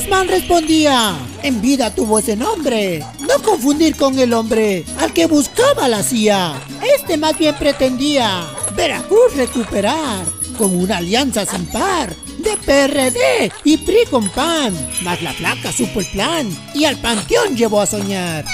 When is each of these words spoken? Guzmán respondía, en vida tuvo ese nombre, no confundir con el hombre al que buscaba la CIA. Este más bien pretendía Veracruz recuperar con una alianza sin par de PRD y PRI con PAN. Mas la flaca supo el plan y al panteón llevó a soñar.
Guzmán 0.00 0.28
respondía, 0.28 1.14
en 1.42 1.60
vida 1.60 1.94
tuvo 1.94 2.20
ese 2.20 2.34
nombre, 2.34 3.04
no 3.20 3.42
confundir 3.42 3.94
con 3.96 4.18
el 4.18 4.32
hombre 4.32 4.82
al 4.98 5.12
que 5.12 5.26
buscaba 5.26 5.88
la 5.88 6.02
CIA. 6.02 6.54
Este 6.98 7.18
más 7.18 7.36
bien 7.36 7.54
pretendía 7.56 8.46
Veracruz 8.74 9.36
recuperar 9.36 10.24
con 10.56 10.74
una 10.74 10.96
alianza 10.96 11.44
sin 11.44 11.66
par 11.66 12.16
de 12.38 12.56
PRD 12.56 13.52
y 13.64 13.76
PRI 13.76 14.06
con 14.10 14.26
PAN. 14.30 14.72
Mas 15.02 15.20
la 15.20 15.34
flaca 15.34 15.70
supo 15.70 16.00
el 16.00 16.06
plan 16.06 16.48
y 16.74 16.86
al 16.86 16.96
panteón 16.96 17.54
llevó 17.54 17.82
a 17.82 17.86
soñar. 17.86 18.46